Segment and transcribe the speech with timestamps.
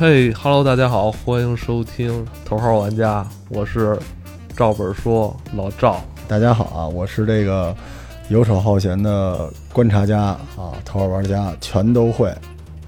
[0.00, 3.98] 嘿哈喽，大家好，欢迎收听头号玩家，我是
[4.56, 6.02] 赵本说老赵。
[6.26, 7.76] 大家好啊，我是这个
[8.30, 12.34] 游手好闲的观察家啊，头号玩家全都会。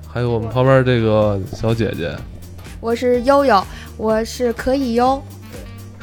[0.09, 2.17] 还有我们旁边这个小姐姐，
[2.81, 3.63] 我是悠悠，
[3.99, 5.23] 我是可以哟。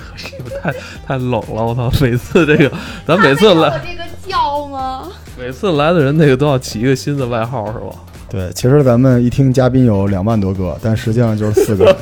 [0.62, 0.72] 太
[1.08, 1.92] 太冷了，我操！
[2.00, 2.72] 每次这个，
[3.08, 5.08] 咱每次来这个叫吗？
[5.36, 7.96] 每次来的人那个都要起一个新的外号是吧？
[8.30, 11.96] 对，其实咱们一听嘉宾有两万多个，但实际上就是四个。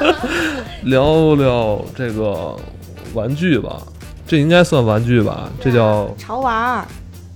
[0.84, 2.56] 聊聊这个
[3.14, 3.80] 玩具吧，
[4.26, 5.50] 这应该算玩具吧？
[5.60, 6.84] 这叫潮玩儿。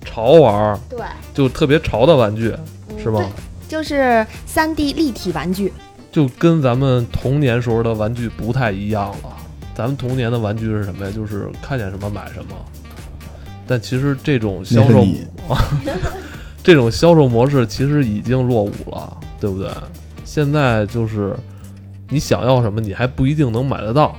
[0.05, 0.79] 潮玩儿。
[0.89, 0.99] 对。
[1.35, 2.53] 就特别潮的玩具，
[3.01, 3.25] 是吗？
[3.69, 5.73] 就是三 D 立体玩具。
[6.11, 9.37] 就跟咱们童年时候的玩具不太一样了。
[9.75, 11.13] 咱们童年的玩具是什么呀？
[11.15, 12.57] 就是看见什么买什么。
[13.67, 15.05] 但其实这种销售，
[16.67, 19.71] 这种销售模式其实已经落伍了，对不对？
[20.25, 21.33] 现在就是
[22.09, 24.17] 你想要什么，你还不一定能买得到。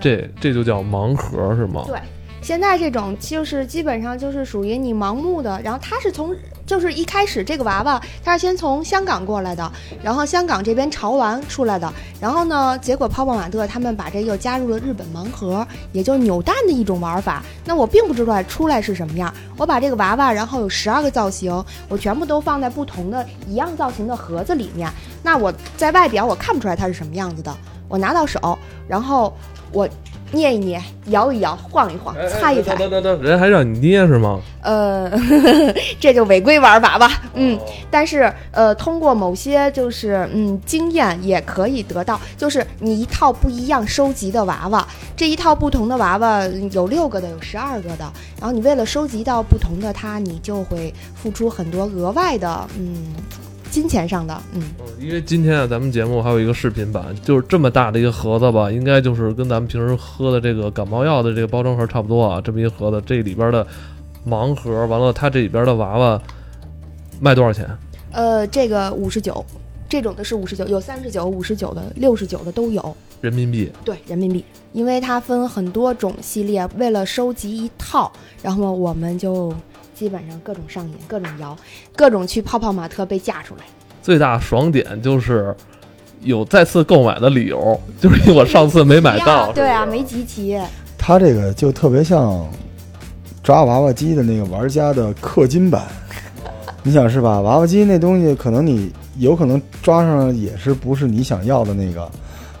[0.00, 1.82] 这这就叫盲盒，是吗？
[1.88, 1.98] 对。
[2.40, 6.32] 现在这种就是基本上就是属于你盲目的，然后它是从
[6.70, 9.72] 就是一开始这个娃娃它是先从香港过来的，
[10.04, 17.42] 然后香港这边潮玩出来的，然后呢，结果泡泡玛特他们把这又加入了日本盲盒，也就是扭蛋的一种玩法。
[17.64, 21.52] 那我并不知道出来是什么样，我把这个娃娃，然后有十二个造型，
[21.88, 24.88] 我全部都放在不同的一样造型的盒子里面。
[25.24, 27.52] 那我在外表我看不出来它是什么样子的，
[27.88, 29.36] 我拿到手，然后
[29.72, 29.88] 我。
[30.32, 32.74] 捏一捏，摇一摇，晃一晃，擦一擦。
[32.74, 34.40] 等等等，人还让你捏是吗？
[34.62, 35.10] 呃，
[35.98, 37.10] 这就违规玩法吧。
[37.34, 37.58] 嗯，
[37.90, 44.86] 但是呃，通过某些就是嗯经验也可以得到，就是你一套不一样收集的娃娃，
[45.16, 53.14] 这一套不同的娃娃有六个的，有十二个的，然后你为了收集到不同的它，你就会付出很多额外的嗯。
[53.70, 54.62] 金钱上的，嗯，
[54.98, 62.40] 因为今天啊，咱们节目还有一个视频版，就是这么大的一个盒子吧，应该就是跟咱们平时喝的这个感冒药的这个包装盒差不多啊。
[62.40, 63.64] 这么一盒子，这里边的
[64.26, 66.20] 盲盒，完了它这里边的娃娃
[67.20, 67.68] 卖多少钱？
[68.10, 69.44] 呃，这个五十九，
[69.88, 72.96] 这种的是五十九，有三十九、五十九的、六十九的都有。
[73.20, 73.70] 人民币？
[73.84, 78.10] 对，人民币，因为它分很多种系列，为了收集一套，
[78.42, 79.54] 然后我们就。
[80.00, 81.54] 基本上各种上瘾，各种摇，
[81.94, 83.60] 各种去泡泡玛特被架出来。
[84.00, 85.54] 最大爽点就是
[86.22, 89.52] 有再次购买的理由，就是因为我上次没买到。
[89.52, 90.58] 对啊，没集齐。
[90.96, 92.48] 它这个就特别像
[93.42, 95.86] 抓娃娃机的那个玩家的氪金版。
[96.82, 97.42] 你想是吧？
[97.42, 102.10] 娃娃机那东西可能你有可能抓上也是不是你想要的那个，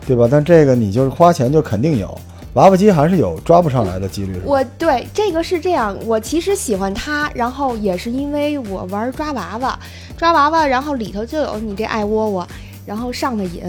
[0.06, 0.28] 对吧？
[0.30, 2.20] 但这个你就是花钱就肯定有。
[2.54, 4.40] 娃娃机还是有抓不上来的几率。
[4.44, 9.78] 我对这个是这样，我其实喜欢它，然后也是因为我玩抓娃娃，
[10.16, 12.48] 抓娃娃，然后里头就有你这爱窝窝，
[12.84, 13.62] 然后上的瘾，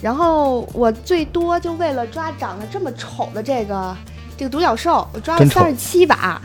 [0.00, 3.96] 然后我最多就为了抓长得这么丑的这个
[4.36, 6.40] 这个独角兽，我抓了三十七把，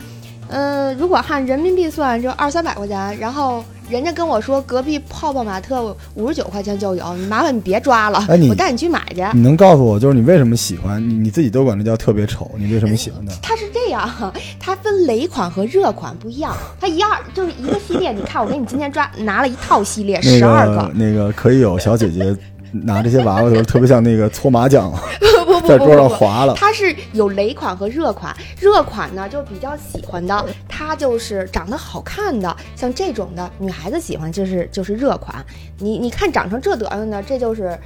[0.48, 3.64] 嗯，如果按人民币算就二三百块钱，然后。
[3.88, 9.22] 人家跟我说，隔壁泡泡玛特五十九块钱就有，你麻烦你别抓了，我带你去买去。
[9.32, 11.02] 你能告诉我，就是你为什么喜欢？
[11.08, 13.32] 你你自己都管这叫特别丑，你为什么喜欢它？
[13.42, 14.08] 它是这样，
[14.58, 18.12] 它分雷款和热款不一样，它一样就是一个系列。
[18.12, 22.36] 你看，我给你今天抓拿了一套系列，十二个，那个可以有小姐姐。
[22.72, 24.92] 拿这些娃娃的时候，特别像那个搓麻将，
[25.66, 26.54] 在桌上滑了。
[26.54, 35.44] 它是有雷款和热款，热款呢就比较喜欢的，它就是长得好看的，像这种的女孩子喜欢就是就是热款。
[35.78, 37.78] 你你看长成这德行呢，这就是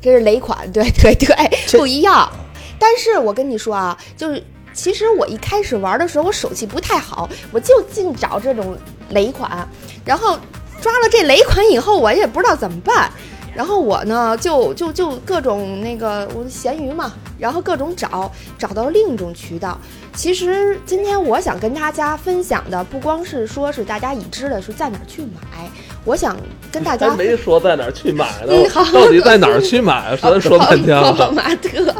[0.00, 2.30] 这是雷款，对对对，不一样。
[2.78, 4.42] 但是我跟你说啊，就是
[4.74, 8.76] 其实我一开始玩的时候，我手气不太好，我就净找这种
[9.10, 9.66] 雷款，
[10.04, 10.38] 然后
[10.80, 13.10] 抓了这雷款以后，我也不知道怎么办。
[13.56, 19.78] 然后我呢，就就就各种那个我闲鱼嘛，然后各种找，找到另一种渠道。
[20.14, 25.70] 其实今天我想跟大家分享的，不光是说是大家已知的是在哪儿去买，
[26.04, 26.36] 我想
[26.70, 28.52] 跟大家没说在哪儿去买呢，
[28.92, 30.14] 到底在哪儿去买？
[30.16, 31.12] 说说半天了。
[31.14, 31.94] 泡泡玛特，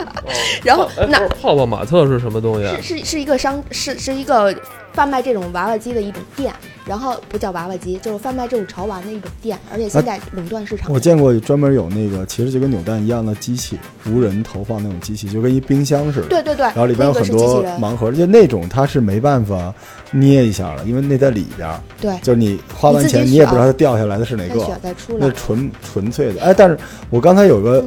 [0.63, 2.83] 然后那泡泡玛特是什么东西？
[2.83, 4.55] 是是是一个商，是是一个
[4.97, 6.53] 贩卖这种娃娃机的一种店。
[6.87, 10.93] 然后不叫娃娃机，就是贩卖这种潮玩的一种店，而且现在垄断市场。
[10.93, 13.77] 我见过专门有那个，其实就跟扭蛋一样的机器，
[14.07, 16.29] 无人投放那种机器，就跟一冰箱似的。
[16.29, 16.65] 对对对。
[16.67, 19.75] 然后里边有很多盲盒，就那种它是没办法
[20.13, 21.69] 捏一下了，因为那在里边。
[22.01, 22.17] 对。
[22.23, 24.65] 就是你花完钱，你也不知道它掉下来的是哪个。
[24.81, 25.27] 再出来。
[25.27, 26.79] 那纯纯粹的，哎，但是
[27.11, 27.85] 我刚才有个。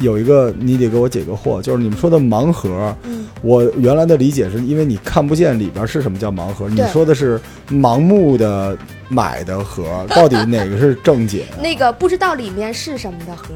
[0.00, 2.94] 有一个你得给我解个惑，就是你们说的盲盒，
[3.42, 8.76] 我原来的理解是因为你看不见里边是什么叫盲盒，你说的是盲目的
[9.08, 11.44] 买的盒，到底哪个是正解？
[11.62, 13.54] 那个不知道里面是什么的盒，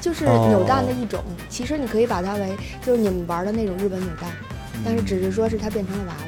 [0.00, 1.22] 就是哦扭蛋的一种。
[1.48, 2.48] 其实你可以把它为
[2.84, 4.30] 就是你们玩的那种日本扭蛋，
[4.84, 6.14] 但是只是说是它变成了娃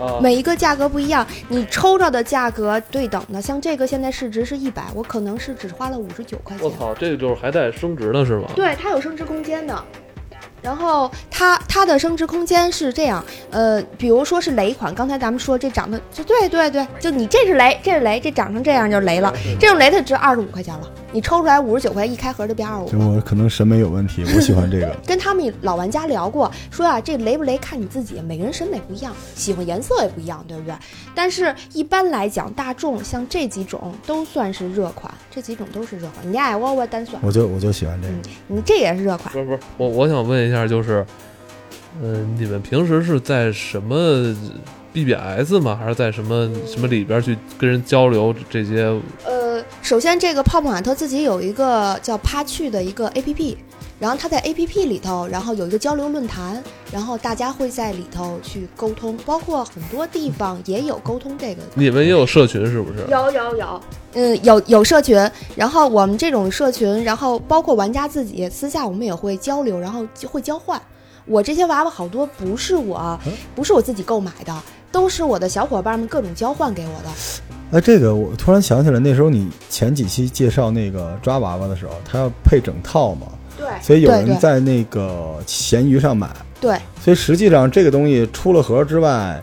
[0.00, 6.70] 啊，每一个价格不一样，你抽着的价格对等的，像这个现在市值是一百，我可能是只花了五十九块钱我。
[6.70, 8.48] 操，这个就是还带升值的是吗？
[8.54, 9.84] 对，它有升值空间的。
[10.66, 23.14] 然后它它的升值空间是这样，呃，比如说是雷款，刚才咱们说这长得就对对对，就你这是雷，这是雷，这长成这样就是雷了，这种雷它值二十五块钱了，你抽出来五十九块，一开盒就变二十就五。
[23.14, 24.92] 我可能审美有问题，我喜欢这个。
[25.06, 30.74] 跟他们老玩家聊过，说啊，这雷不雷看你自己，每个人审美不一样，喜欢颜色也不一样，对不对？
[31.14, 36.28] 但是一般来讲，大众像这几种都算是热款，这几种都是热款。
[36.28, 38.14] 你爱我我单算，我就我就喜欢这个。
[38.48, 39.32] 你这也是热款。
[39.32, 41.04] 不是不是，我我想问一下，就是，
[42.00, 44.32] 嗯，你们平时是在什么
[44.94, 45.76] BBS 吗？
[45.78, 48.84] 还是在什么什么里边去跟人交流这些？
[49.24, 53.56] 呃，首先这个泡泡玛特自己有一个叫趴趣的一个 APP，
[53.98, 56.62] 然后它在 APP 里头，然后有一个交流论坛，
[56.92, 61.62] 然后大家会在里头去沟通，包括很多地方也有沟通这个。
[61.74, 63.06] 你们也有社群是不是？
[63.10, 63.80] 有有有，
[64.12, 65.18] 嗯，有有社群，
[65.54, 70.80] 然后我们这种社群，然后包括玩家自己私下我们也会交流，然后就会交换。
[71.24, 73.18] 我这些娃娃好多不是我，
[73.54, 74.54] 不是我自己购买的，
[74.92, 77.08] 都是我的小伙伴们各种交换给我的。
[77.72, 83.26] 哎，这个我突然想起来，那时候你前几期介绍那个抓娃娃的时候，它要配整套嘛，
[83.56, 83.66] 对。
[83.82, 86.28] 所以有人在那个闲鱼上买。
[86.58, 89.38] 对，所以实际上这个东西出了盒之外，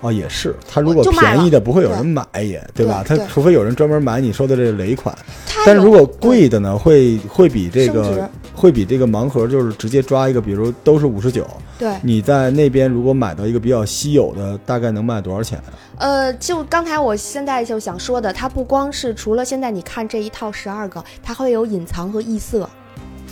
[0.00, 3.04] 哦，也是，它如果便宜的不会有人买也，对吧？
[3.06, 5.16] 它除非有人专门买你说的这个雷款，
[5.64, 11.46] 但如果贵的呢，会会比这个会比这个盲盒就是直接抓一个，比如都是五十九，
[11.78, 15.62] 对，你在那边如果买到一个比较稀有的，大概能卖多少钱？
[15.98, 22.68] 呃，就刚才我现在就想说的，它不光是除了现在你看这一套十二个，它会有隐藏和异色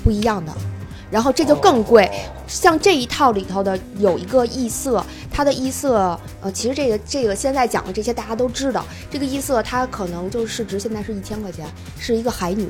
[0.04, 0.52] 不一样的，
[1.10, 2.08] 然后这就更贵。
[2.46, 11.66] 像这一套里头的有一个异色，它的异色，呃，其实这个这个现在讲的这些大家都知道，这个异色它可能就市值现在是一千块钱，
[11.98, 12.68] 是一个海女，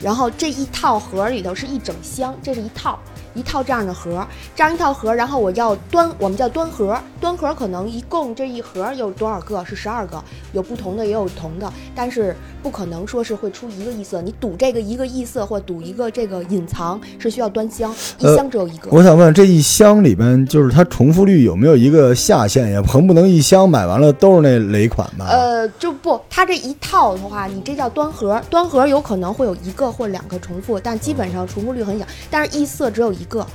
[0.00, 2.98] 然后这一套盒里头是一整箱，这是一套。
[3.34, 9.64] 一套这样的盒，这样一套盒，然后我要端，我们叫端盒，端盒可能一共这一盒有多少个？
[9.64, 18.90] 是十二个，有不同的也有同的，但是不可能说是会出一个异色，你赌这个一个异色或赌一个这个隐藏是需要端箱，一呃箱只有一个。
[18.90, 22.82] 我想问，这一箱里边就是它重复率有没有一个下限呀？
[22.86, 25.26] 横不能一箱买完了都是那雷款吧？
[25.28, 32.04] 呃，就不，它这一套的话，你这叫端盒，端盒有可能会有一个或两个重复，但基本上重复率很小。
[32.30, 33.46] 但是异色只有一个，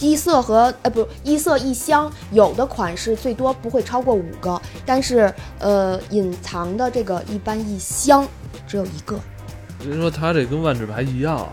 [0.00, 8.26] 异色和呃不异色一箱，有的款式最多不会超过五个，但是呃隐藏的这个一般一箱
[8.66, 9.18] 只有一个。
[9.88, 11.46] 人说他这跟万智牌一样，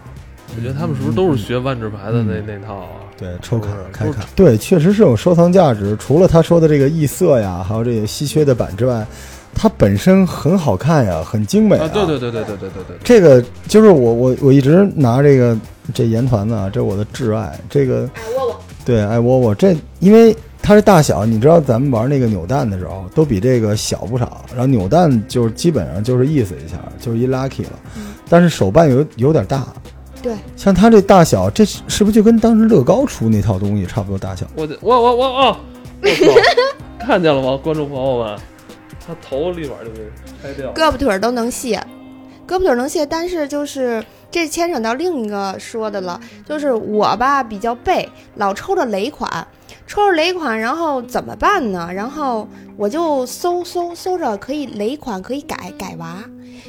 [0.55, 2.89] 我觉得他们是不是都是学万智牌的那、那套啊？
[3.17, 5.97] 对，抽卡是开卡，对，确实是有收藏价值。
[5.97, 9.05] 除了他说的这个异色呀，还有这些稀缺的版之外，
[9.53, 15.57] 它本身很好看呀，很精美啊，对对对对对对对对，这个就是我我我一直拿这个
[15.93, 17.59] 这盐团子啊，这是我的挚爱。
[17.69, 29.67] 这个爱，窝窝，对爱窝窝，这因为它是大小，你知道咱们玩那个扭蛋的时候都比这个小不少，然后扭蛋就是基本上就是意思一下，就是一 lucky 了，嗯但是手办有有点大。
[30.21, 34.45] 对，像它这大小，这是是不是就跟当时乐高出那套东西差不多大小？
[34.55, 35.57] 我的我我我哦，
[36.03, 36.41] 我，
[37.05, 38.37] 看见了吗，观众朋友们？
[39.09, 40.07] 他头立马就给
[40.39, 40.73] 拆掉了。
[40.75, 41.83] 胳膊腿都能卸，
[42.47, 49.47] 胳膊腿能卸，但是就是这牵扯到另一个说的了，就是我吧比较背，老抽着雷款，
[49.89, 51.89] 抽着雷款，然后怎么办呢？
[51.91, 56.23] 然后我就搜搜搜着可以雷款可以改改娃。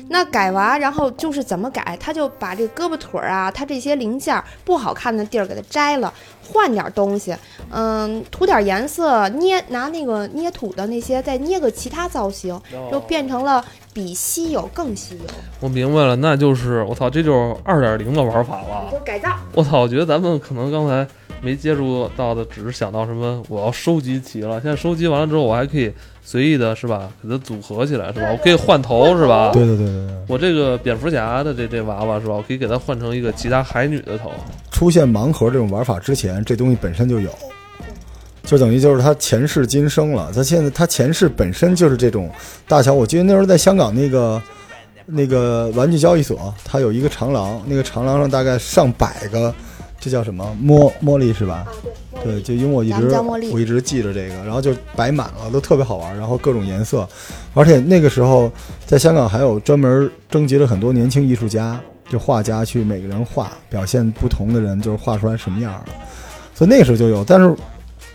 [0.09, 6.13] 那改娃，然后就是怎么改，他就把这胳膊腿儿啊，他这些零件儿不好看的地儿给它摘了，
[6.51, 7.37] 换点儿东西，
[7.71, 12.59] 嗯，涂点儿颜色，捏拿那个捏土的那些，再捏个其他造型，
[12.91, 13.63] 就变成了
[13.93, 15.25] 比稀有更稀有，
[15.61, 18.89] 我明白了，那就是我操，这就是二点零的玩法了。
[18.91, 19.29] 就改造。
[19.53, 21.07] 我操，我觉得咱们可能刚才
[21.43, 24.61] 没接触到的，只是想到什么我要收集齐了。
[24.61, 25.93] 现在收集完了之后，我还可以
[26.23, 28.29] 随意的是吧，给它组合起来是吧？
[28.31, 29.51] 我可以换头是吧？
[29.53, 32.35] 对对对对对，我这个蝙蝠侠的这这娃娃是吧？
[32.35, 34.31] 我可以给它换成一个其他海女的头。
[34.71, 37.31] 出现盲盒这种玩法之前，这东西本身就有，
[38.45, 40.31] 就等于就是它前世今生了。
[40.35, 42.31] 它现在它前世本身就是这种
[42.69, 42.93] 大小。
[42.93, 44.43] 我记得那时候在香港那个
[45.07, 49.55] 那个玩具交易所，它有一个长廊，那个长廊上大概上百个
[50.01, 51.67] 这叫什么茉茉莉是吧？
[52.25, 53.09] 对，就因为我一直
[53.53, 57.07] 我一直记着这个，然后就摆满了，都特别好玩，然后各种颜色，
[57.55, 58.51] 而且那个时候
[58.87, 61.79] 在香港还有专门征集了很多年轻艺术家，
[62.09, 65.93] 就画家去每个人画，表现不同的人，就是画出来什么样儿的，
[66.55, 67.55] 所以那个时候就有，但是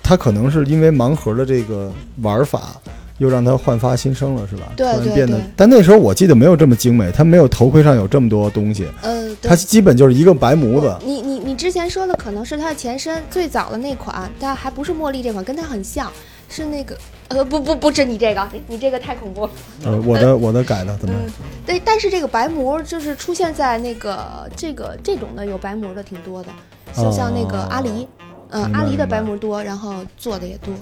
[0.01, 2.75] 它可能是因为盲盒的这个玩法。
[3.17, 4.71] 又让它焕发新生了，是吧？
[4.75, 10.95] 对对突然变得，但那时候我记得没有这么精美，它没有头盔上有这么多东西，呃，对它基本就是一个白模子。
[11.03, 16.11] 你你你之前说的可能是它的前身，最早的那款，但还不是茉莉这款，跟它很像，
[16.49, 16.97] 是那个
[17.29, 19.51] 呃不不不是你这个，你你这个太恐怖了。
[19.85, 21.15] 呃，我的我的改了怎么？
[21.15, 21.31] 嗯，
[21.65, 26.49] 对，但是这个白模就是出现在那个这个这种的有白模的挺多的，
[26.93, 28.05] 就像那个阿狸，
[28.49, 30.73] 嗯、阿狸的白白膜多，然后做的也多。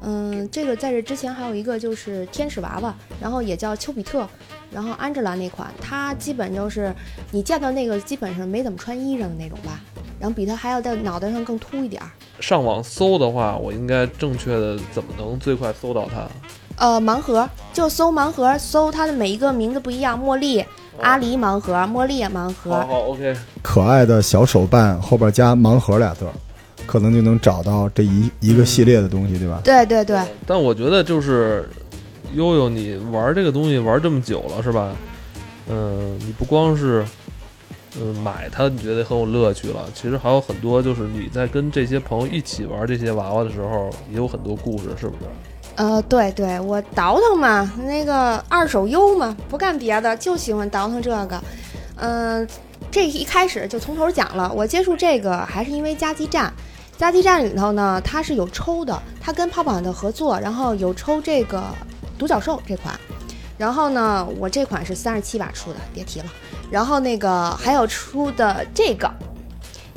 [0.00, 4.26] 嗯，这个在这之前还有一个就是天使娃娃，然后也叫丘比特，
[4.70, 6.94] 然后安吉拉那款，它基本就是
[7.32, 9.80] 你见到那个基本上没怎么穿衣裳的那种吧，
[10.20, 12.10] 然后比它还要在脑袋上更秃一点儿。
[12.40, 16.28] 上网搜的话，我应该正确的怎么能最快搜到它？
[16.76, 20.64] 呃，盲盒就搜盲盒，搜它的每一个名字不一样，茉莉、
[21.00, 26.30] 阿狸盲盒、茉莉盲盒，好好，OK，可爱的小手办后边加盲盒俩字儿，
[26.88, 29.60] 可能就能找到这一一个系列的东西，对吧？
[29.62, 31.68] 对对对，但我觉得就是
[32.34, 34.96] 悠悠，你玩这个东西玩这么久了，是吧？
[35.70, 37.04] 嗯，你不光是
[38.00, 45.24] 嗯买它，你觉得很有乐趣了，其实还有很多就是你在跟这些朋友一起玩这些娃娃的时候，也有很多故事，是不是？
[45.76, 51.40] 呃，对对，我倒腾嘛，那个二手优嘛，不干别的，就喜欢倒腾这个。
[51.96, 52.48] 嗯、
[52.90, 56.52] 这一开始就从头讲了，我接触这个还是因为加基站。
[56.98, 61.62] 加气站里头呢，它是有抽的，它跟泡泡的合作，然后有抽这个
[62.18, 62.98] 独角兽这款。
[63.56, 66.26] 然后呢，我这款是三十七把出的，别提了。
[66.72, 69.08] 然后那个还有出的这个，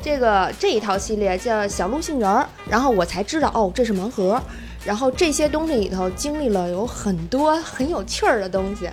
[0.04, 4.40] 这个这一套系列叫小鹿杏仁儿，然后我才知道哦，这是盲盒。
[4.86, 8.88] 然后这些东西里头经历了有很多很有趣儿的东西。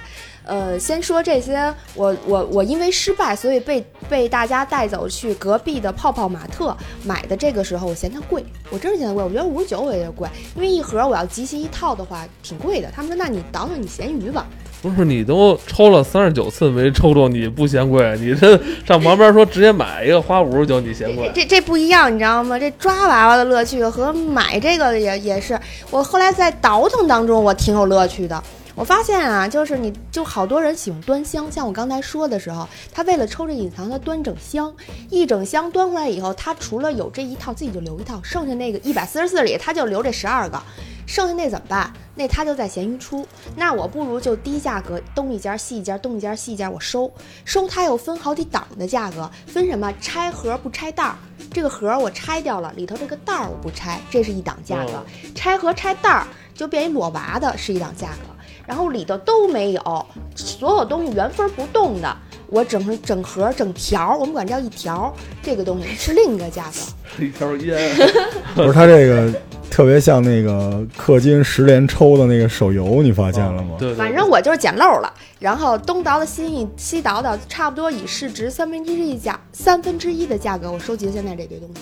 [0.49, 6.75] 呃，先说这些，我我我因为失败，所以被被大家带走去隔壁的泡泡玛特
[7.05, 7.37] 买的。
[7.37, 10.27] 这个时候我嫌它贵，我真是嫌它贵，我觉得五十九我也贵，
[10.57, 12.91] 因为一盒我要集齐一套的话挺贵的。
[12.97, 14.47] 他们说那你倒腾你咸鱼吧，
[14.81, 18.17] 不是你都抽了三十九次没抽中，你不嫌贵？
[18.19, 21.31] 你这上旁边说直接买一个花五十九，你嫌贵？
[21.35, 22.59] 这这不一样，你知道吗？
[22.59, 28.43] 这抓娃娃的乐趣和买这个也也是，我后来在倒腾当中我挺有乐趣的。
[28.79, 34.73] 我发现啊，就是你就好多人喜欢端箱，像我刚才说的时候，他为了抽这隐藏，他端整箱，
[35.11, 40.63] 一整箱端回来以后，他除了有这一套自己就留一套，剩下那个一百四十四里他就留这十二个，
[41.09, 41.93] 剩下那怎么办？
[42.15, 47.13] 那他就在闲鱼出，那我不如就低价格东一家西一家，东一家西一家我收，
[47.45, 51.17] 收它又分好几档的价格，分什么拆盒不拆袋儿，
[51.53, 55.05] 这个盒儿我拆掉了，里头这个袋儿我不拆，这是一档价格，
[55.35, 58.38] 拆盒拆袋儿就变一裸娃的是一档价格。
[58.69, 60.07] 然后里头都没有，
[60.37, 62.17] 所有东西原封不动的，
[62.49, 66.79] 我整成整盒整条，我们管叫一条，这个东西是另一个价格。
[67.25, 67.97] 一条烟，
[68.55, 69.33] 不是，它这个
[69.71, 73.77] 特别像那个氪金十连抽的那个手游，你发现了吗？
[73.79, 81.81] 对，对反正我就是捡漏了，然后东倒倒西一西倒倒，差不多以市值三分之一价三分之一的价格，我收集了现在这堆东西，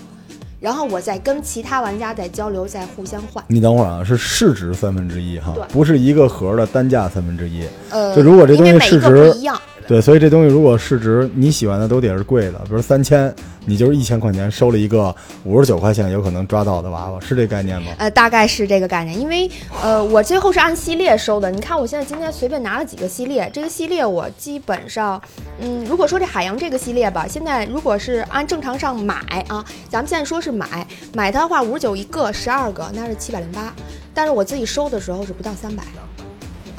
[0.67, 3.45] 然后我再跟其他玩家再交流，再互相换。
[3.47, 7.65] 你等会儿啊，是市值三分之一哈，不是一个盒的单价三分之一。
[7.91, 13.33] 呃，就如果这东西市值不一样，对，所以这东西如果市值你喜欢的都得是贵的，比如三千，
[13.67, 15.15] 你就是一千块钱收了一个
[15.45, 17.93] 五十九块钱有可能抓到的娃娃，是这概念吗？
[17.99, 19.49] 呃，大概是这个概念，因为
[19.81, 21.49] 呃，我最后是按系列收的。
[21.53, 25.23] 你看，我现在今天随便拿了几个系列，这个系列我基本上，
[25.61, 29.15] 嗯，如果说这海洋这个系列吧，现在如果是按正常上买
[29.47, 33.73] 啊，咱们现在说是买，买它的话五十九一个，十二个那是七百零八，
[34.13, 35.85] 但是我自己收的时候是不到三百，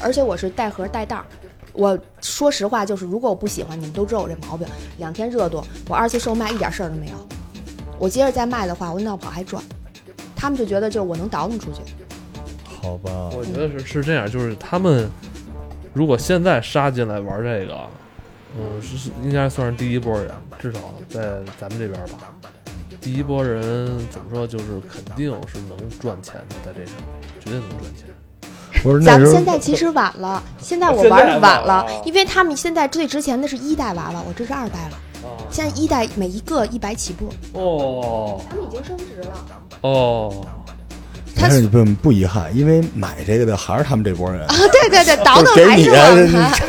[0.03, 1.23] 而且我是带盒带袋儿。
[1.77, 4.67] 我说实话，就是如果我不喜欢，你们都知道我这毛病，
[4.97, 7.27] 两天热度，我二次售卖一点事儿都没有。
[7.99, 9.63] 我接着再卖的话，我闹跑还赚。
[10.35, 11.81] 他们就觉得就是我能倒腾出去。
[12.65, 15.07] 好吧，我觉得是是这样，就是他们
[15.93, 17.77] 如果现在杀进来玩这个，
[18.57, 20.79] 嗯，是是应该算是第一波人，至少
[21.09, 22.33] 在咱们这边吧。
[22.99, 26.95] 第一波人怎么说，就是肯定是能赚钱的，在这上
[27.39, 28.07] 绝对能赚钱。
[28.87, 34.97] 不是咱们现在其实晚了，现在我玩的晚晚了了，因为他们现在最值钱的是一代娃娃，我这是二代了。
[35.51, 39.45] 现在一代每一个一百起步，哦他们已经升值了。
[39.81, 40.33] 哦，
[41.35, 44.41] 他但是不不遗憾，因为买这个的还是他们这波人。
[44.47, 46.09] 啊，对对对，倒腾还是你啊，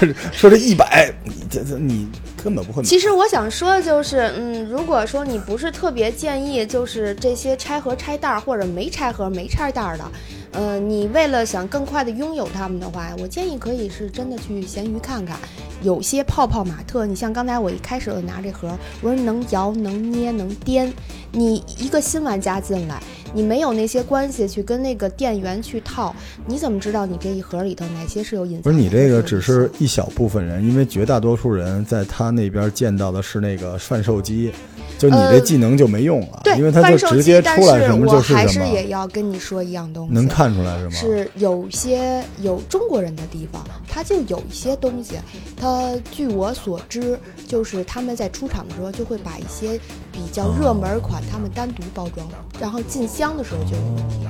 [0.01, 0.15] 我们。
[0.33, 2.09] 说这一百，你这这你
[2.43, 2.83] 根本不会。
[2.83, 10.05] 其实我想说的就是，嗯，如果说你不是特别建议，就是这些拆盒拆袋儿或者没拆盒没拆袋儿的，
[10.53, 15.37] 呃，你为了想更快的拥有它们的话，我建议可以是真的去闲鱼看看，
[15.83, 18.71] 有些泡泡玛特，你像刚才我一开始就拿这盒，
[19.03, 20.93] 我说能摇能捏能颠，
[21.33, 23.03] 你一个新玩家进来，
[23.35, 26.15] 你没有那些关系去跟那个店员去套，
[26.47, 28.63] 你怎么知道你这一盒里头哪些是有隐藏？
[28.63, 34.51] 不是你这个只是一小部分人，因为绝大多数人在他那边见到的是那个贩售机，
[34.99, 40.91] 就你这呃技能就没用了，对，因为他就直接机但出来什么我就是什么，还是也要跟你说一样东西，能看出来是吗？
[40.91, 45.15] 是有些有中国人的地方，他就有一些东西，
[45.57, 49.79] 他据我所知，就是他们在出厂的时候就会把一些
[50.13, 52.27] 比较热门款，他们单独包装，
[52.61, 54.27] 然后进箱的时候就有问题，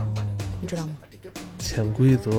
[0.61, 0.91] 你知道吗？
[1.59, 2.31] 潜规则，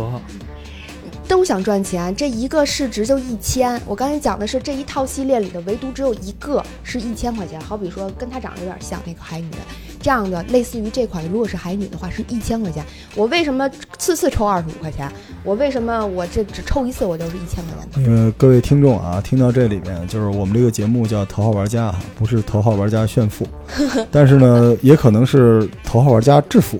[1.30, 3.80] 都想赚钱，这一个市值就一千。
[3.86, 7.62] 我刚才讲的是这一套系列里的，唯独只有一个是一千块钱。
[7.62, 9.52] 好比说跟它长得有点像那个海女，
[10.02, 12.84] 这样的类似于这款，如果是海女的话是一千块钱。
[13.16, 13.70] 我为什么
[14.00, 15.08] 次次抽二十五块钱？
[15.44, 18.10] 我为什么我这只抽一次我就是一千块钱的？
[18.10, 23.48] 因为各位听众啊，听到这里面，就是我们这个节目叫《头号玩家》，不是头号玩家炫富，
[24.10, 26.80] 但是呢，也可能是头号玩家致富。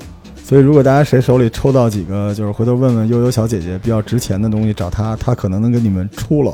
[0.50, 6.52] 所以，如果大家谁手里抽到几个，就是回头问问悠悠小姐姐比较值钱的东西，找她，她可能能给你们出了。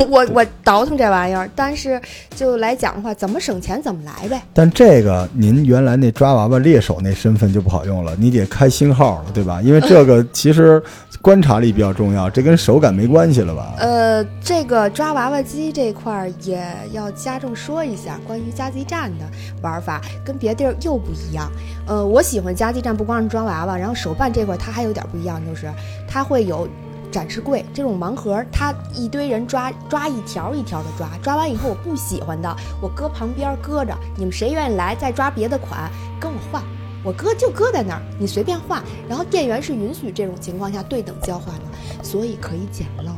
[0.08, 2.00] 我我倒腾这玩意儿，但是
[2.34, 4.40] 就来讲的话，怎么省钱怎么来呗。
[4.54, 9.60] 但这个您原来那抓娃娃猎手那身份就不好用了，你得开新号了，对吧？
[9.62, 10.82] 因为这个其实
[11.20, 13.74] 观察力比较重要，这跟手感没关系了吧？
[13.78, 19.24] 呃，这个抓娃娃机这块儿也要加重说一下，关于加急站的
[19.60, 21.50] 玩法跟别地儿又不一样。
[21.86, 25.70] 呃，我喜欢加急站不光是抓娃娃，然后手办这块儿它还有点不一样，就是
[26.08, 26.66] 它会有。
[27.10, 35.90] 展示柜这种盲盒，它一堆人抓抓一条一条的抓，抓完以后我不喜欢的，我搁旁边搁着，你们谁愿意来再抓别的款
[36.20, 36.62] 跟我换，
[37.02, 38.82] 我搁就搁在那儿，你随便换。
[39.08, 43.12] 然后店员是允许这种情况下对等交换的，所以可以捡漏。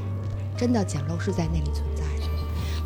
[0.56, 2.30] 真的捡漏是在那里存在的。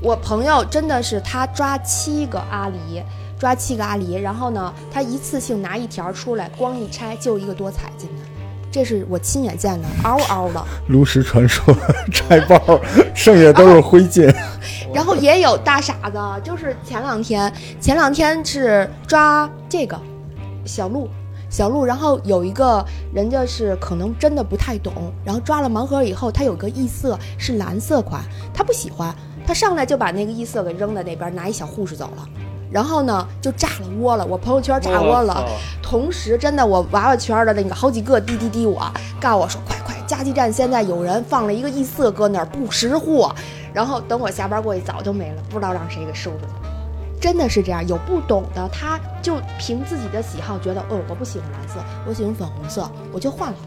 [0.01, 3.03] 我朋友真的是他抓七个阿狸，
[3.39, 8.23] 抓七个阿狸，然后呢，他一次性拿一条出来，光一拆就一个多彩进的，
[8.71, 10.63] 这是我亲眼见的，嗷嗷的。
[10.89, 11.75] 炉石传说
[12.13, 12.81] 拆包，
[13.15, 14.35] 剩下都是灰烬。
[14.93, 19.99] 然后也有大傻子，就是前两天，前两天是抓这个
[20.65, 21.09] 小鹿，
[21.49, 24.93] 小鹿，然后有一个人家是可能真的不太懂，
[25.25, 29.15] 然后抓了盲盒以后，他有个异色是蓝色款，他不喜欢，
[29.47, 32.29] 他上来就把那个异色给扔在那边，拿一小护士走了。
[32.71, 35.45] 然后呢，就炸了窝了，我朋友圈炸窝了。
[35.83, 43.35] 同时，真的，我娃娃圈的那个好几个滴滴滴我，告诉我说快快，加气站现在有人放了一个异色搁那儿不识货，
[43.73, 46.55] 然后等我下班过去早就没了，不知道让谁给收着了。
[47.21, 51.77] 真的是这样，有不懂的，他就凭自己的喜好觉得，哦，我不喜欢蓝色，
[52.07, 53.59] 我喜欢粉红色，我就换了，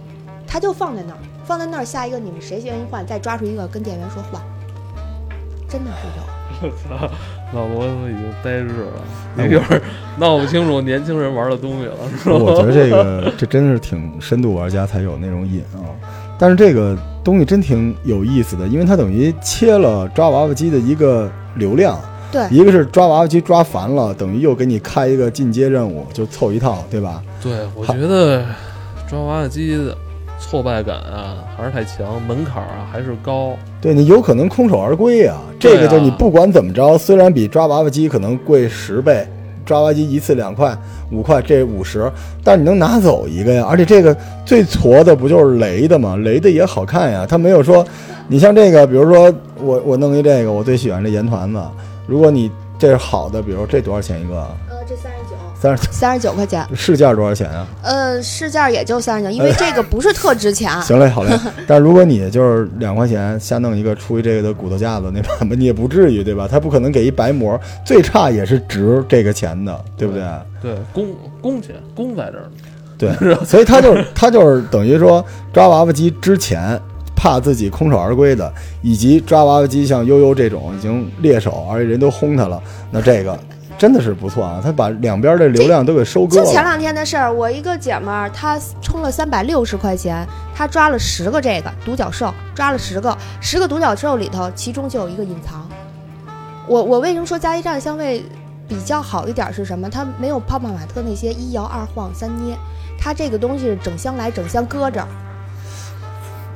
[0.45, 4.41] 他就放在那儿，放在那儿，下一个你们谁愿意换，再抓出一个跟店员说换，
[5.67, 6.38] 真的是有。
[6.61, 7.09] 我操，
[7.53, 8.91] 老罗他妈已经呆滞了，
[9.37, 9.81] 哎有点
[10.17, 12.35] 闹不清楚年轻人玩的东西了，是吧？
[12.35, 15.87] 我觉得这个这真是挺深度玩家才有那种瘾啊。
[16.37, 21.99] 但是这个东西真挺有意思的，因为它等于切了抓娃娃机的一个流量，
[22.31, 27.21] 对，一个是抓娃娃机抓烦了，等于又给你开一个进阶任务，就凑一套，对吧？
[27.43, 28.45] 对，我觉得
[29.09, 29.97] 抓娃娃机的
[30.39, 33.55] 挫败感啊还是太强，门槛啊还是高。
[33.81, 39.27] 对你有可能空手而归啊这个就你不管怎么着，虽然比抓娃娃机可能贵十倍，
[39.65, 40.75] 抓娃娃机一次两块、
[41.11, 42.11] 五块，这五十，
[42.43, 43.65] 但是你能拿走一个呀。
[43.69, 46.15] 而且这个最矬的不就是雷的吗？
[46.17, 47.85] 雷的也好看呀，它没有说，
[48.27, 51.61] 你像这个，比如说我我弄一这个，我最喜欢这盐团子，
[52.07, 54.35] 如果你这是好的，比如这多少钱一个？
[54.69, 57.67] 呃，这三十九，三十三十九块钱，市价多少钱啊？
[57.83, 60.71] 呃，市价也就三十九，因为这个不是特值钱。
[60.81, 61.37] 行嘞，好嘞。
[61.67, 66.47] 但如果你就是两块钱瞎弄一个出于这个的骨头架子那版本，你也不至于对吧？
[66.49, 70.23] 他不可能给一白膜，最差也是值这个钱的，对不对？
[70.61, 71.07] 对，工
[71.41, 72.49] 工钱工在这儿呢。
[72.97, 76.79] 对， 所以他就是他就是等于说抓娃娃机之前。
[77.21, 78.49] 怕自己空手而归的，
[78.81, 83.37] 以及抓娃娃机像悠悠这种已经猎手，而且人都轰他了，那这个
[83.79, 84.59] 真的是不错啊！
[84.61, 86.43] 他把两边的流量都给收割了。
[86.43, 95.65] 就前两天的事儿，我一个姐们儿，她充了三百六十块钱，她抓了十个这个独角兽，抓了十个，十个独角兽里头，其中就有一个隐藏。
[96.67, 98.21] 我我为什么说加一站相对
[98.67, 99.89] 比较好一点是什么？
[99.89, 102.57] 它没有泡泡玛特那些一摇二晃三捏，
[102.99, 105.07] 它这个东西是整箱来整箱搁着。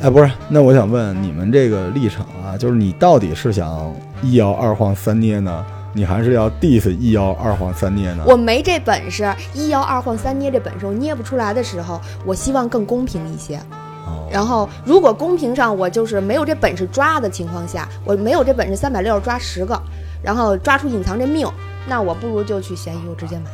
[0.02, 8.24] 哎，不是，那我想问你们这个立场啊，就是你到底是想一摇二晃三捏呢，你还是要 diss 一摇二晃三捏呢？
[8.28, 13.58] 我没这本事，一摇二晃三捏这本事，我捏不出来的时候，我希望更公平一些。
[14.06, 19.80] 哦，然后，如果公平上我就是没有这本事抓的情况下，我没有这本事三百六十抓十个，
[20.22, 21.48] 然后抓出隐藏这命，
[21.88, 23.52] 那我不如就去闲鱼我直接买，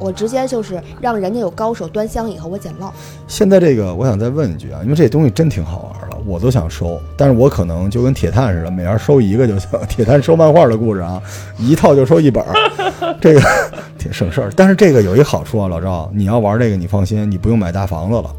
[0.00, 2.90] 我直接就是让人家有高手端箱以后我捡漏。
[3.28, 9.70] 现在这个我想再问一句啊，因为这东西真挺好玩的，我都想收，但是我可能就跟铁探似的，每样收一个就行。
[9.88, 11.20] 铁探收漫画的故事啊，
[11.58, 12.54] 一套就收一本儿，
[13.20, 13.40] 这个
[13.98, 14.52] 挺省事儿。
[14.54, 18.30] 但是这个有一好处啊，老赵，你要玩这个你放心，你不用买大房子了，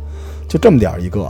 [0.47, 1.28] 就这么点儿一个。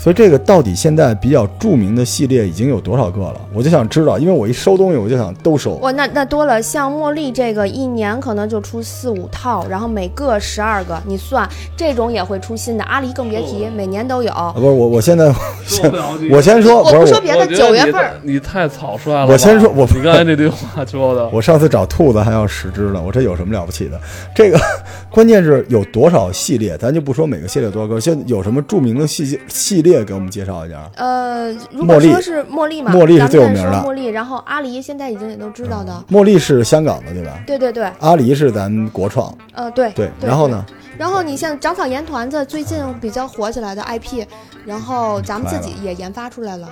[0.00, 3.36] 所以这个到底现在比较著名的系列已经有多少个了？
[3.52, 5.72] 我就想知道，因为我一收东西我就想都收。
[5.82, 12.84] 哇，那那多了，像茉莉这个一年可能就出四五套，然后每个十二个，你算这种也会出新的。
[12.84, 14.32] 阿狸更别提，每年都有。
[14.32, 15.30] 啊，不是我，我现在
[15.66, 15.92] 先
[16.30, 19.26] 我先说，我不说别的，九月份你太草率了。
[19.26, 24.00] 我先说我你刚才那句话说的，我上次找兔子还要十只呢，我这有什么了不起的？
[24.34, 24.58] 这个
[25.10, 30.90] 关键是有多少系列，咱就不说每个系列多少个，现在有什么著名的系系列给我们介绍一下？
[30.96, 36.04] 呃，如茉莉果说是茉莉嘛，茉莉是咱们再最有名的茉莉，然后阿狸现在已经也都知道的。
[36.10, 37.38] 茉莉是香港的对吧？
[37.46, 40.10] 对对对，阿狸是咱国创，呃，对对。
[40.20, 40.64] 然后呢？
[40.96, 44.26] 然后你像长草盐团子最近比较火起来的 IP，
[44.66, 46.68] 然后咱们自己也研发出来了。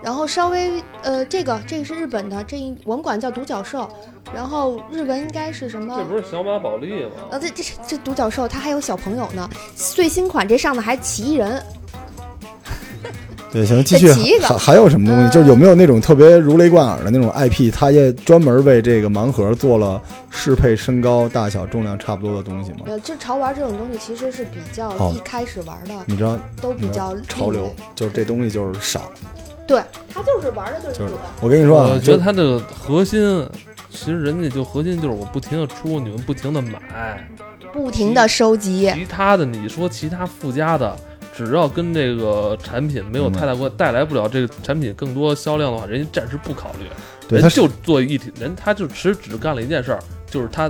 [0.00, 3.88] 然后稍微呃，这个这个是日本的，这我们管叫独角兽，
[4.32, 5.96] 然后日文应该是什么？
[5.98, 7.10] 这不是小马宝莉吗？
[7.30, 9.48] 呃，这这这独角兽它还有小朋友呢。
[9.74, 11.60] 最新款这上头还奇异人，
[13.50, 15.28] 对，行，继续还还有什么东西？
[15.28, 22.78] 嗯就是有没有那种特别如雷贯耳的那种 IP，它也专门为这个盲盒做了适配身高、大小、重量差不多的东西吗？
[22.86, 29.10] 呃，这潮玩这种东西其实是比较哦一开始玩的，你知道，都比较潮流，就是这东西就是少。
[29.66, 29.82] 对，
[30.12, 31.12] 他就是玩的就是。
[31.40, 33.46] 我跟你说啊，我觉得就它的核心，
[33.90, 37.28] 其实人家就核心就是我不停的出，你们不停的买，
[37.72, 40.96] 不停的收集，其他的你说其他附加的。
[41.46, 46.86] 只要跟这个产品没有太大关，带来不了这个产品更多销量的话，人家暂时不考虑，
[47.28, 50.68] 对人就做一体，人他就其实只干了一件事儿，就是他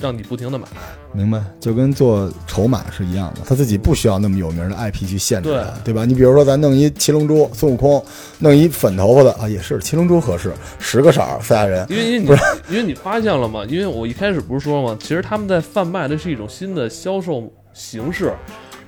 [0.00, 0.66] 让你不停的买，
[1.12, 5.92] 明白，就跟做筹码是一样的，他自己不需要那么有名的 IP 去限制他，对。
[5.92, 6.06] 对吧？
[6.06, 8.02] 你比如说咱弄一七龙珠孙悟空，
[8.38, 12.26] 弄一粉头发的啊，也是七龙珠合适，十个色儿赛亚人，因为因为你
[12.74, 13.64] 因为你发现了吗？
[13.68, 14.96] 因为我一开始不是说吗？
[14.98, 18.32] 其实他们在贩卖的是一种新的销售形式，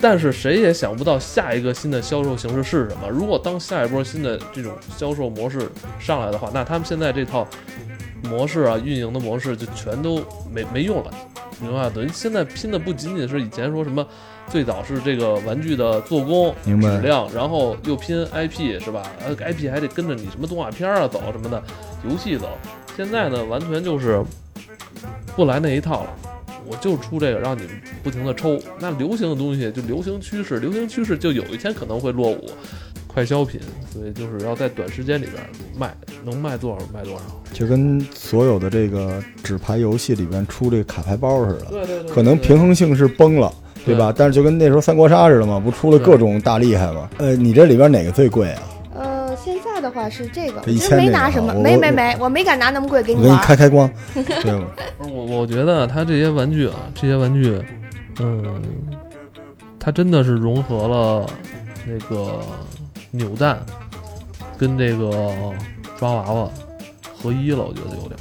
[0.01, 3.09] 但是谁也想不到下一个新的销售形式是什么。
[3.09, 7.47] 如果当下一波新的这种销售模式上来的话，那他们现在这套
[8.23, 11.11] 模式啊，运营的模式就全都没没用了，
[11.61, 11.89] 明白？
[11.91, 14.07] 等于现在拼的不仅仅是以前说什么。
[14.49, 19.03] 最早是这个玩具的做工明质量，然后又拼 IP 是吧？
[19.27, 21.61] 呃，IP 还得跟着你什么动画片啊走什么的，
[22.09, 22.49] 游戏走。
[22.97, 24.23] 现在呢，完全就是
[25.35, 26.11] 不来那一套了。
[26.67, 27.71] 我就出这个，让你们
[28.03, 28.59] 不停的抽。
[28.79, 32.51] 那流行的东西就流行趋势，流行趋势就有一天可能会落伍，
[33.07, 33.61] 快消品，
[33.93, 35.43] 所以就是要在短时间里边
[35.79, 37.21] 卖，能卖多少卖多少。
[37.53, 43.53] 就跟所有的这个纸牌游戏里边出这个卡牌包似的，对对对，可能平衡性是崩了。
[43.85, 44.13] 对吧？
[44.17, 47.09] 但是就跟那时候三国杀似的嘛，不出了各种大厉害嘛？
[47.19, 48.63] 呃，你这里边哪个最贵啊？
[49.87, 53.37] 的话是这个，其实没拿什么，没没没，我没敢拿那么贵给你我给你。
[53.37, 53.89] 开开光。
[54.13, 54.25] 对，
[54.99, 57.63] 不是我，我觉得它这些玩具啊，这些玩具，
[58.19, 58.61] 嗯，
[59.79, 61.27] 它真的是融合了
[61.87, 62.41] 那个
[63.13, 63.59] 扭蛋
[64.59, 65.13] 跟这个
[65.97, 66.51] 抓娃娃
[67.17, 68.19] 合一了，我觉得有点。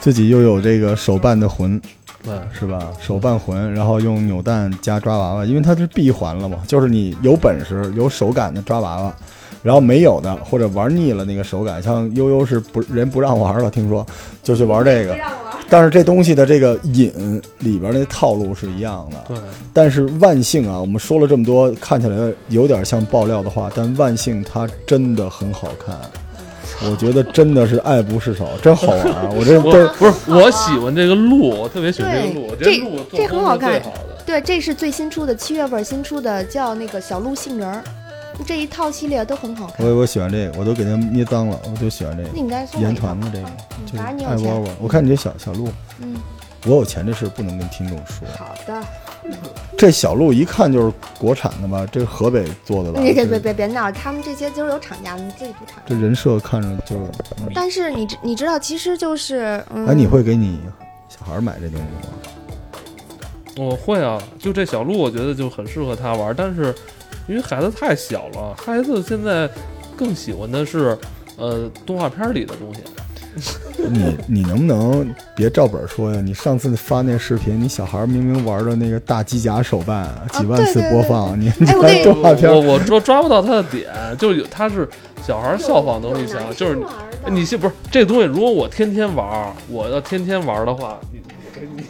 [0.00, 1.80] 自己又有这个手办的魂，
[2.22, 2.90] 对，是吧？
[3.00, 9.16] 手办魂，然后用扭蛋加抓娃娃，因为它是闭环了嘛，就是你有本事、有手感的抓娃娃，
[9.66, 14.06] 然后没有的或者玩腻了那个手感，像悠悠是不人不让玩了，听说
[14.40, 15.16] 就去玩这个。
[15.68, 19.36] 但是这东西的这个瘾里边那套路是一样的，对，
[19.72, 25.96] 但是万幸啊，我们说了这么多，看起来有点像爆料的话，但万幸它真的很好看。
[26.88, 29.28] 我觉得真的是爱不释手，真好玩啊。
[29.36, 34.22] 我这我都不是我喜欢这个鹿，我特别喜欢这个鹿，这鹿做这很好看好的。
[34.24, 37.82] 对，这是最新出的，七月份新出的，叫那个小鹿杏仁儿，
[38.44, 39.86] 这一套系列都很好看。
[39.86, 43.48] 我我喜欢这个，我都给它捏脏了，我就喜欢这个那你该送我盐一套团子这个，
[43.86, 44.68] 就是反正你有钱爱窝窝。
[44.80, 45.68] 我看你这小小鹿，
[46.00, 46.16] 嗯，
[46.66, 48.26] 我有钱这事不能跟听众说。
[48.36, 48.82] 好的，
[49.76, 51.86] 这小鹿一看就是国产的吧？
[51.90, 53.00] 这是河北做的吧？
[53.00, 55.82] 你 别别别别闹，他们这些都是有厂家，你自己不厂。
[55.86, 60.60] 这人设看着就是，嗯但是你你知道，其实就是，嗯，哎，你会给你
[61.08, 62.14] 小孩买这东西吗？
[63.58, 66.74] 我会啊，就这小鹿，我觉得就很适合他玩，但是
[67.26, 69.48] 因为孩子太小了，孩子现在
[69.96, 70.96] 更喜欢的是
[71.36, 72.80] 呃动画片里的东西。
[73.90, 76.22] 你你能不能别照本说呀？
[76.22, 84.88] 你上次发那视频，你小孩明明玩的那个大机甲手办，几万次播放，你你看动画片，我我抓抓不到他的点，就有他是
[85.22, 86.78] 小孩效仿东西强，就是
[87.28, 88.24] 你信不是这东西？
[88.24, 91.20] 如果我天天玩，我要天天玩的话，你。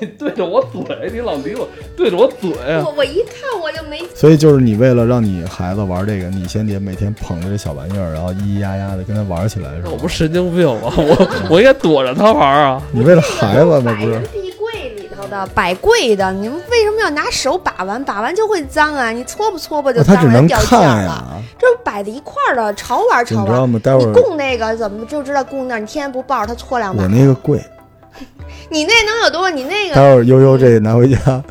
[0.00, 2.50] 你对着我嘴，你老离我对着我嘴。
[2.84, 4.02] 我我一看我就没。
[4.14, 9.90] 所以就是你为了让你孩子玩这个，你先得每天捧着这小玩意儿，然后咿咿呀呀的跟他玩起来，是吧？
[9.92, 10.92] 我不神经病吗？
[10.96, 12.82] 我我应该躲着他玩啊！
[12.92, 13.94] 你为了孩子那？
[13.94, 14.18] 不是。
[14.32, 18.02] 壁柜里头的摆柜的，你们为什么要拿手把玩？
[18.04, 19.10] 把玩就会脏啊！
[19.10, 21.42] 你搓吧搓吧就脏了，掉价了。
[21.58, 23.44] 这是摆在一块儿的，潮玩潮玩。
[23.44, 23.80] 你知道吗？
[23.82, 25.78] 待会供那个怎么就知道供那？
[25.78, 27.02] 你天天不抱着他搓两把？
[27.02, 27.60] 我那个贵。
[28.68, 29.50] 你那能有多？
[29.50, 31.42] 你那个待会儿悠悠这拿回家，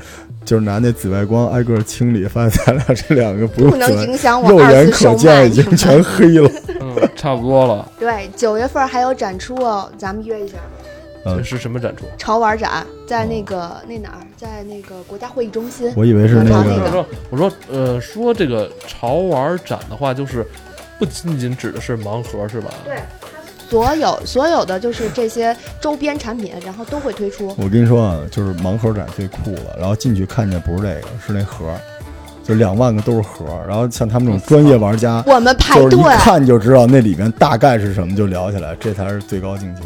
[0.44, 6.50] 就是拿那紫外光挨个清理，发现咱俩这两个不能影响我肉眼可见已经全黑了。
[6.82, 7.90] 嗯，差不多了。
[8.00, 10.56] 对，九月份还有展出哦，咱们约一下。
[11.24, 12.06] 呃，是什么展出？
[12.20, 15.92] 潮玩展，在那个那哪儿，在那个国家会议中心。
[15.96, 17.04] 我以为是那个。
[17.32, 20.46] 我说，呃，说这个潮玩展的话，就是
[21.00, 22.72] 不仅仅指的是盲盒，是吧？
[22.84, 22.98] 对。
[23.70, 27.54] 所有所有的就是这些周边产品，然后都会推出。
[27.58, 29.76] 我跟你说啊，就是盲盒展最酷了。
[29.78, 31.74] 然后进去看见不是这个，是那盒，
[32.44, 33.46] 就两万个都是盒。
[33.68, 39.82] 然后像他们这种专业玩家，我们排队一看就知道那里面大概是什么，就聊起来，这才是最高境界。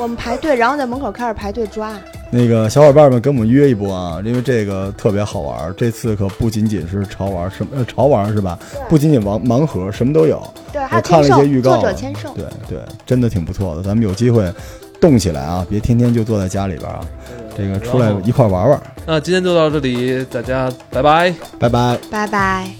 [0.00, 1.92] 我们排队，然后在门口开始排队抓。
[2.30, 5.74] 那个小伙伴们跟我们约一波啊，因为这个特别好玩。
[5.76, 8.58] 这次可不仅仅是潮玩，什么潮玩是吧？
[8.88, 10.42] 不仅仅盲盲盒，什么都有。
[10.72, 12.32] 对，我看了一些预告，作者签售。
[12.34, 13.82] 对对，真的挺不错的。
[13.82, 14.50] 咱们有机会
[15.00, 17.00] 动起来啊，别天天就坐在家里边啊，
[17.56, 18.80] 这个出来一块玩玩。
[19.04, 22.79] 那今天就到这里，大家拜拜，拜拜，拜拜。